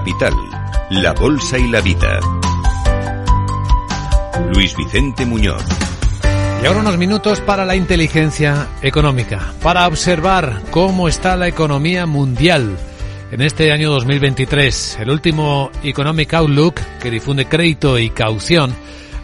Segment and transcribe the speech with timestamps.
[0.00, 0.32] Capital,
[0.88, 2.20] la Bolsa y la Vida.
[4.54, 5.62] Luis Vicente Muñoz.
[6.62, 12.78] Y ahora unos minutos para la inteligencia económica, para observar cómo está la economía mundial
[13.30, 15.00] en este año 2023.
[15.00, 18.74] El último Economic Outlook, que difunde crédito y caución,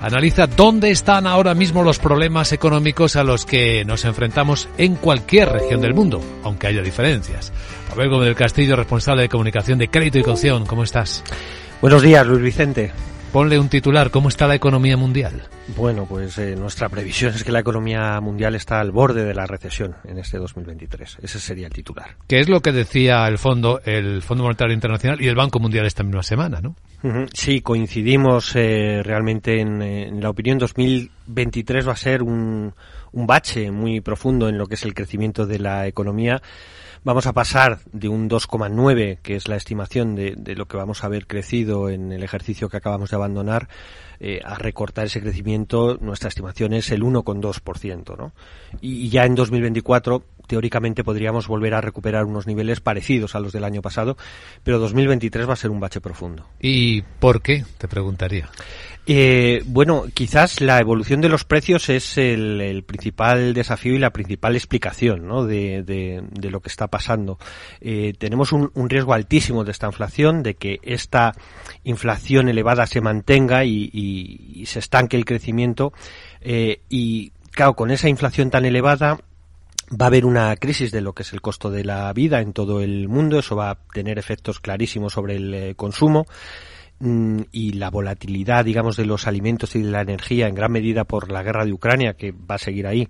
[0.01, 5.51] analiza dónde están ahora mismo los problemas económicos a los que nos enfrentamos en cualquier
[5.51, 7.53] región del mundo, aunque haya diferencias.
[7.93, 11.25] Abel Gómez del Castillo, responsable de comunicación de crédito y caución, ¿cómo estás?
[11.81, 12.93] Buenos días, Luis Vicente.
[13.33, 15.43] Ponle un titular, ¿cómo está la economía mundial?
[15.77, 19.47] Bueno, pues eh, nuestra previsión es que la economía mundial está al borde de la
[19.47, 21.19] recesión en este 2023.
[21.23, 22.17] Ese sería el titular.
[22.29, 25.85] ¿Qué es lo que decía el fondo, el Fondo Monetario Internacional y el Banco Mundial
[25.85, 26.77] esta misma semana, no?
[27.33, 32.75] Sí, coincidimos eh, realmente en, en, la opinión 2023 va a ser un,
[33.13, 36.43] un bache muy profundo en lo que es el crecimiento de la economía
[37.07, 41.05] vamos a pasar de un 2,9, que es la estimación de, de, lo que vamos
[41.05, 43.69] a haber crecido en el ejercicio que acabamos de abandonar,
[44.19, 45.99] eh, a recortar ese crecimiento.
[46.01, 48.17] Nuestra estimación es el 1,2%.
[48.17, 48.33] ¿no?
[48.81, 53.65] Y ya en 2024 teóricamente podríamos volver a recuperar unos niveles parecidos a los del
[53.65, 54.17] año pasado,
[54.63, 56.47] pero 2023 va a ser un bache profundo.
[56.61, 57.65] ¿Y por qué?
[57.79, 58.49] Te preguntaría.
[59.09, 64.11] Eh, bueno, quizás la evolución de los precios es el, el principal desafío y la
[64.11, 65.45] principal explicación ¿no?
[65.45, 67.39] de, de, de, lo que está pasando.
[67.81, 71.35] Eh, tenemos un, un, riesgo altísimo de esta inflación, de que esta
[71.85, 75.93] inflación elevada se mantenga y, y, y se estanque el crecimiento.
[76.41, 79.21] Eh, y claro, con esa inflación tan elevada,
[79.91, 82.53] va a haber una crisis de lo que es el costo de la vida en
[82.53, 83.39] todo el mundo.
[83.39, 86.27] Eso va a tener efectos clarísimos sobre el eh, consumo
[86.99, 91.05] mm, y la volatilidad, digamos, de los alimentos y de la energía, en gran medida
[91.05, 93.09] por la guerra de Ucrania, que va a seguir ahí,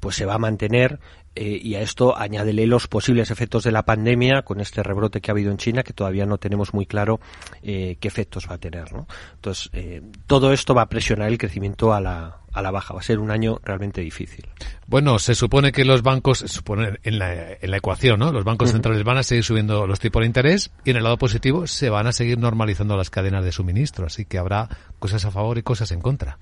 [0.00, 0.98] pues se va a mantener.
[1.38, 5.30] Eh, y a esto añádele los posibles efectos de la pandemia con este rebrote que
[5.30, 7.20] ha habido en China, que todavía no tenemos muy claro
[7.62, 8.90] eh, qué efectos va a tener.
[8.94, 9.06] ¿no?
[9.34, 12.94] Entonces, eh, todo esto va a presionar el crecimiento a la, a la baja.
[12.94, 14.46] Va a ser un año realmente difícil.
[14.86, 18.32] Bueno, se supone que los bancos, se supone en la, en la ecuación, ¿no?
[18.32, 18.74] Los bancos uh -huh.
[18.76, 21.90] centrales van a seguir subiendo los tipos de interés y en el lado positivo se
[21.90, 24.06] van a seguir normalizando las cadenas de suministro.
[24.06, 26.38] Así que habrá cosas a favor y cosas en contra.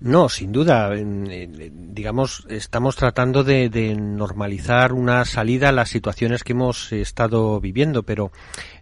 [0.00, 0.90] No, sin duda.
[0.94, 8.02] Digamos, estamos tratando de, de, normalizar una salida a las situaciones que hemos estado viviendo,
[8.02, 8.32] pero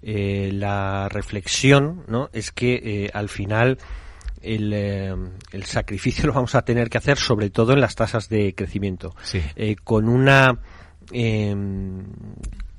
[0.02, 2.28] eh, la reflexión ¿no?
[2.32, 3.78] es que eh, al final
[4.42, 5.14] el, eh,
[5.52, 9.14] el, sacrificio lo vamos a tener que hacer sobre todo en las tasas de crecimiento.
[9.22, 9.40] Sí.
[9.56, 10.58] Eh, con una
[11.12, 11.54] eh,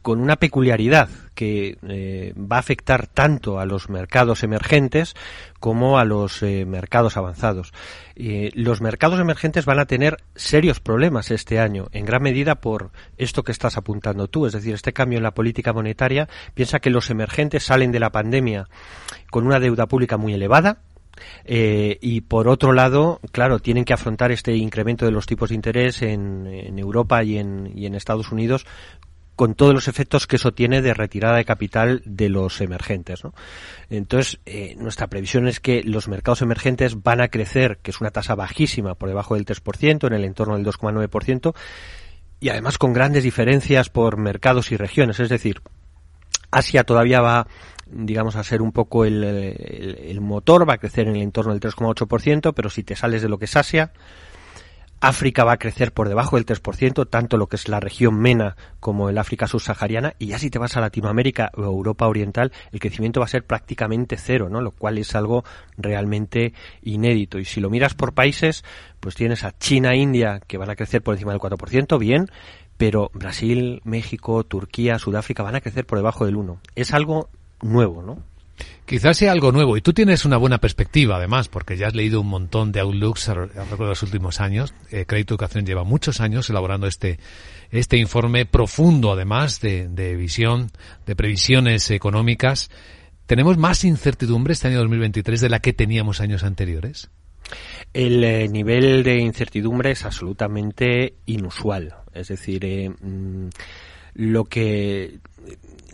[0.04, 5.16] con una peculiaridad que eh, va a afectar tanto a los mercados emergentes
[5.62, 7.74] como a los eh, mercados avanzados.
[8.16, 12.92] Eh, los mercados emergentes van a tener serios problemas este año, en gran medida por
[13.18, 16.28] esto que estás apuntando tú, es decir, este cambio en la política monetaria.
[16.54, 18.68] Piensa que los emergentes salen de la pandemia
[19.32, 20.82] con una deuda pública muy elevada,
[21.46, 25.56] eh, y por otro lado, claro, tienen que afrontar este incremento de los tipos de
[25.56, 28.66] interés en, Europa y en Estados Unidos
[29.36, 33.24] con todos los efectos que eso tiene de retirada de capital de los emergentes.
[33.24, 33.34] ¿no?
[33.90, 38.12] Entonces, eh, nuestra previsión es que los mercados emergentes van a crecer, que es una
[38.12, 41.56] tasa bajísima, por debajo del 3%, en el entorno del 2,9%,
[42.40, 45.20] y además con grandes diferencias por mercados y regiones.
[45.20, 45.62] Es decir,
[46.52, 47.48] Asia todavía va
[47.94, 52.54] digamos, a ser un poco el, motor, va a crecer en el entorno del 3,8%,
[52.56, 53.92] pero si te sales de lo que es Asia,
[55.04, 58.56] África va a crecer por debajo del 3%, tanto lo que es la región MENA
[58.80, 62.80] como el África subsahariana, y ya si te vas a Latinoamérica o Europa Oriental, el
[62.80, 64.62] crecimiento va a ser prácticamente cero, ¿no?
[64.62, 65.44] Lo cual es algo
[65.78, 66.54] realmente
[66.84, 67.38] inédito.
[67.38, 68.64] Y si lo miras por países,
[69.02, 72.30] pues tienes a China e India que van a crecer por encima del 4%, bien,
[72.78, 76.60] pero Brasil, México, Turquía, Sudáfrica van a crecer por debajo del 1.
[76.76, 77.28] Es algo
[77.62, 78.24] nuevo, ¿no?
[78.86, 82.22] Quizás sea algo nuevo y tú tienes una buena perspectiva además porque ya has leído
[82.22, 84.74] un montón de outlooks a lo largo de los últimos años.
[84.92, 87.18] Eh, Crédito Educación lleva muchos años elaborando este,
[87.72, 90.70] este informe profundo además de, visión,
[91.06, 92.70] de previsiones económicas.
[93.26, 97.10] ¿Tenemos más incertidumbre este año 2023 de la que teníamos años anteriores?
[97.94, 101.96] El eh, nivel de incertidumbre es absolutamente inusual.
[102.14, 103.48] Es decir, eh, mmm,
[104.16, 105.20] lo que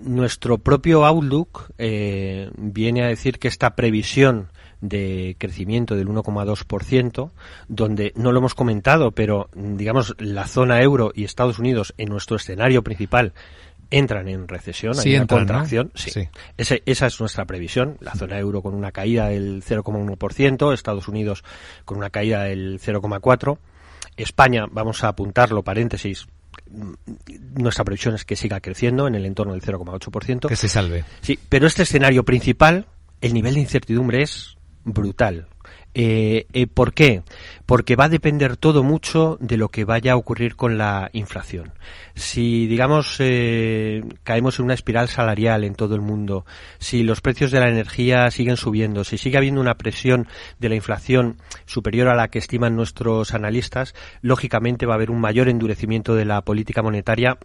[0.02, 4.50] nuestro propio Outlook eh, viene a decir que esta previsión
[4.82, 7.32] de crecimiento del 1,2%,
[7.68, 12.38] donde no lo hemos comentado, pero digamos la zona euro y Estados Unidos en nuestro
[12.38, 13.34] escenario principal
[13.92, 15.92] entran en recesión, sí, hay una contracción.
[15.94, 16.00] ¿no?
[16.00, 16.12] Sí.
[16.12, 16.30] sí.
[16.58, 17.98] Ese, esa es nuestra previsión.
[18.02, 21.44] La zona euro con una caída del 0,1%, Estados Unidos
[21.86, 23.58] con una caída del 0,4%.
[24.16, 26.28] España, vamos a apuntarlo, paréntesis,
[27.56, 30.48] nuestra previsión es que siga creciendo en el entorno del 0,8%.
[30.48, 31.04] Que se salve.
[31.22, 32.88] Sí, pero este escenario principal,
[33.22, 35.48] el nivel de incertidumbre es brutal.
[35.94, 37.24] Eh, eh, ¿Por qué?
[37.66, 41.74] Porque va a depender todo mucho de lo que vaya a ocurrir con la inflación.
[42.16, 46.46] Si, digamos, eh, caemos en una espiral salarial en todo el mundo,
[46.78, 50.28] si los precios de la energía siguen subiendo, si sigue habiendo una presión
[50.60, 55.20] de la inflación superior a la que estiman nuestros analistas, lógicamente va a haber un
[55.20, 57.40] mayor endurecimiento de la política monetaria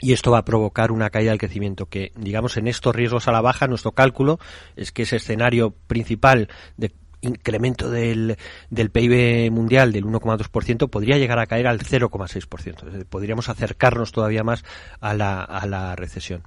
[0.00, 3.32] y esto va a provocar una caída del crecimiento que, digamos, en estos riesgos a
[3.32, 4.38] la baja, nuestro cálculo
[4.76, 6.92] es que ese escenario principal de
[7.26, 8.36] incremento del,
[8.70, 13.04] del PIB mundial del 1,2% podría llegar a caer al 0,6%.
[13.06, 14.64] Podríamos acercarnos todavía más
[15.00, 16.42] a la, a la recesión.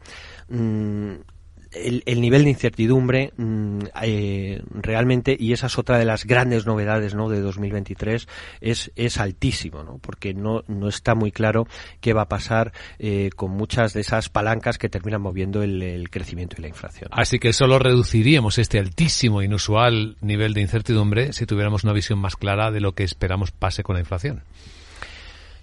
[0.49, 1.15] Mm,
[1.71, 7.13] el, nivel de incertidumbre mm, eh, realmente, y esa es otra de las grandes novedades
[7.13, 7.29] ¿no?
[7.29, 8.27] de 2023,
[8.61, 9.99] es, es altísimo, ¿no?
[9.99, 11.67] porque no, no está muy claro
[12.01, 16.09] qué va a pasar eh, con muchas de esas palancas que terminan moviendo el, el,
[16.09, 17.09] crecimiento y la inflación.
[17.13, 22.35] Así que solo reduciríamos este altísimo, inusual nivel de incertidumbre si tuviéramos una visión más
[22.35, 24.41] clara de lo que esperamos pase con la inflación.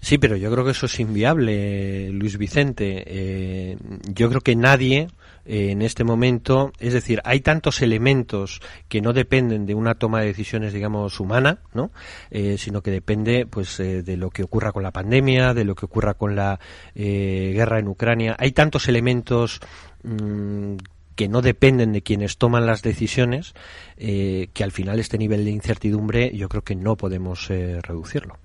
[0.00, 3.03] Sí, pero yo creo que eso es inviable, Luis Vicente.
[3.06, 3.76] Eh,
[4.14, 5.08] yo creo que nadie
[5.46, 10.26] en este momento, es decir, hay tantos elementos que no dependen de una toma de
[10.26, 11.90] decisiones, digamos, humana, ¿no?
[12.31, 15.87] Eh, sino que depende, pues, de lo que ocurra con la pandemia, de lo que
[15.87, 16.58] ocurra con la
[16.94, 18.37] guerra en Ucrania.
[18.38, 19.60] Hay tantos elementos
[20.02, 20.76] mm,
[21.14, 23.54] que no dependen de quienes toman las decisiones,
[23.96, 28.38] que al final este nivel de incertidumbre yo creo que no podemos reducirlo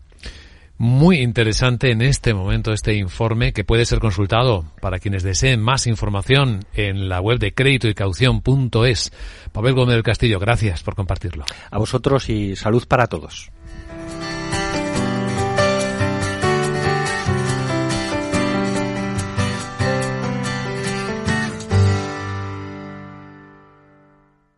[0.81, 5.85] muy interesante en este momento este informe que puede ser consultado para quienes deseen más
[5.85, 9.11] información en la web de crédito y caución.es.
[9.51, 11.45] Pavel Gómez del Castillo, gracias por compartirlo.
[11.69, 13.51] A vosotros y salud para todos.